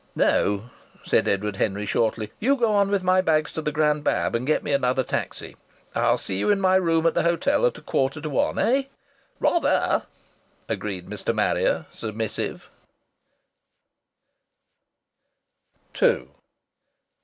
"No," 0.15 0.71
said 1.03 1.27
Edward 1.27 1.57
Henry, 1.57 1.85
shortly. 1.85 2.31
"You 2.39 2.55
go 2.55 2.73
on 2.73 2.89
with 2.89 3.03
my 3.03 3.21
bags 3.21 3.51
to 3.51 3.61
the 3.61 3.71
Grand 3.71 4.03
Bab, 4.03 4.33
and 4.35 4.47
get 4.47 4.63
me 4.63 4.71
another 4.71 5.03
taxi. 5.03 5.55
I'll 5.93 6.17
see 6.17 6.39
you 6.39 6.49
in 6.49 6.59
my 6.59 6.75
room 6.77 7.05
at 7.05 7.13
the 7.13 7.21
hotel 7.21 7.67
at 7.67 7.77
a 7.77 7.83
quarter 7.83 8.19
to 8.19 8.27
one. 8.31 8.57
Eh?" 8.57 8.85
"Rather!" 9.39 10.07
agreed 10.67 11.07
Mr. 11.07 11.35
Marrier, 11.35 11.85
submissive. 11.91 12.71